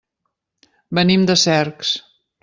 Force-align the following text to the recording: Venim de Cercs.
Venim 0.99 1.27
de 1.31 1.35
Cercs. 1.43 1.91